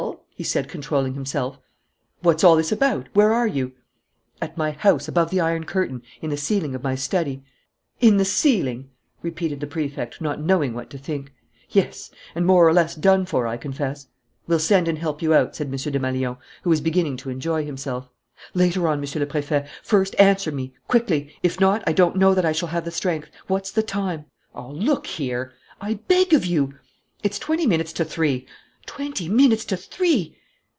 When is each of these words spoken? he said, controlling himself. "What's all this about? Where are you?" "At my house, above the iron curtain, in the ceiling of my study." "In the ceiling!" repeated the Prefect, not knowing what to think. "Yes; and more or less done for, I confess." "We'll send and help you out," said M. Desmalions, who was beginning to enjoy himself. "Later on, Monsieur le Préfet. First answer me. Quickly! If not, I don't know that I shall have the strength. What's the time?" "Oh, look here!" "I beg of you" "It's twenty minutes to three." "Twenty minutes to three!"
he 0.35 0.43
said, 0.43 0.67
controlling 0.67 1.13
himself. 1.13 1.59
"What's 2.21 2.43
all 2.43 2.55
this 2.55 2.71
about? 2.71 3.07
Where 3.13 3.31
are 3.31 3.45
you?" 3.45 3.73
"At 4.41 4.57
my 4.57 4.71
house, 4.71 5.07
above 5.07 5.29
the 5.29 5.39
iron 5.39 5.65
curtain, 5.65 6.01
in 6.19 6.31
the 6.31 6.35
ceiling 6.37 6.73
of 6.73 6.81
my 6.81 6.95
study." 6.95 7.43
"In 7.99 8.17
the 8.17 8.25
ceiling!" 8.25 8.89
repeated 9.21 9.59
the 9.59 9.67
Prefect, 9.67 10.19
not 10.19 10.41
knowing 10.41 10.73
what 10.73 10.89
to 10.89 10.97
think. 10.97 11.31
"Yes; 11.69 12.09
and 12.33 12.43
more 12.47 12.67
or 12.67 12.73
less 12.73 12.95
done 12.95 13.27
for, 13.27 13.45
I 13.45 13.55
confess." 13.55 14.07
"We'll 14.47 14.57
send 14.57 14.87
and 14.87 14.97
help 14.97 15.21
you 15.21 15.35
out," 15.35 15.55
said 15.55 15.67
M. 15.67 15.73
Desmalions, 15.73 16.37
who 16.63 16.71
was 16.71 16.81
beginning 16.81 17.17
to 17.17 17.29
enjoy 17.29 17.63
himself. 17.63 18.09
"Later 18.55 18.87
on, 18.87 18.99
Monsieur 18.99 19.19
le 19.19 19.27
Préfet. 19.27 19.67
First 19.83 20.15
answer 20.17 20.51
me. 20.51 20.73
Quickly! 20.87 21.35
If 21.43 21.59
not, 21.59 21.83
I 21.85 21.91
don't 21.93 22.15
know 22.15 22.33
that 22.33 22.45
I 22.45 22.51
shall 22.51 22.69
have 22.69 22.85
the 22.85 22.89
strength. 22.89 23.29
What's 23.45 23.69
the 23.69 23.83
time?" 23.83 24.25
"Oh, 24.55 24.71
look 24.71 25.05
here!" 25.05 25.53
"I 25.79 25.93
beg 26.07 26.33
of 26.33 26.47
you" 26.47 26.73
"It's 27.21 27.37
twenty 27.37 27.67
minutes 27.67 27.93
to 27.93 28.03
three." 28.03 28.47
"Twenty 28.87 29.29
minutes 29.29 29.63
to 29.65 29.77
three!" 29.77 30.35